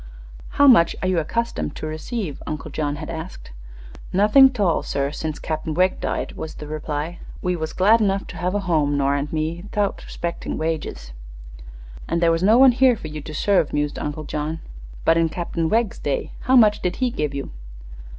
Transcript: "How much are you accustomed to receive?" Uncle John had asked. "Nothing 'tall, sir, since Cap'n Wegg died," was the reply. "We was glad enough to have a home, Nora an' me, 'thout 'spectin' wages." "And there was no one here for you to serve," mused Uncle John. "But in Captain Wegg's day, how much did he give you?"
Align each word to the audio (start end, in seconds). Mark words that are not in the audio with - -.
"How 0.57 0.65
much 0.65 0.95
are 1.03 1.07
you 1.07 1.19
accustomed 1.19 1.75
to 1.75 1.85
receive?" 1.85 2.41
Uncle 2.47 2.71
John 2.71 2.95
had 2.95 3.11
asked. 3.11 3.51
"Nothing 4.11 4.49
'tall, 4.49 4.81
sir, 4.81 5.11
since 5.11 5.37
Cap'n 5.37 5.75
Wegg 5.75 5.99
died," 6.01 6.31
was 6.31 6.55
the 6.55 6.65
reply. 6.65 7.19
"We 7.43 7.55
was 7.55 7.71
glad 7.71 8.01
enough 8.01 8.25
to 8.29 8.37
have 8.37 8.55
a 8.55 8.61
home, 8.61 8.97
Nora 8.97 9.19
an' 9.19 9.27
me, 9.31 9.61
'thout 9.71 10.03
'spectin' 10.07 10.57
wages." 10.57 11.11
"And 12.07 12.19
there 12.19 12.31
was 12.31 12.41
no 12.41 12.57
one 12.57 12.71
here 12.71 12.95
for 12.95 13.09
you 13.09 13.21
to 13.21 13.33
serve," 13.35 13.73
mused 13.73 13.99
Uncle 13.99 14.23
John. 14.23 14.59
"But 15.05 15.17
in 15.17 15.29
Captain 15.29 15.69
Wegg's 15.69 15.99
day, 15.99 16.31
how 16.45 16.55
much 16.55 16.81
did 16.81 16.95
he 16.95 17.11
give 17.11 17.35
you?" 17.35 17.51